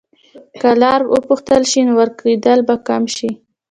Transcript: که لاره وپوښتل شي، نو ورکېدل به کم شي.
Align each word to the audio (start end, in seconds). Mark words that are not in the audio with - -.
که 0.61 0.69
لاره 0.81 1.05
وپوښتل 1.13 1.61
شي، 1.71 1.81
نو 1.87 1.93
ورکېدل 1.99 2.59
به 2.67 2.75
کم 2.87 3.03
شي. 3.15 3.29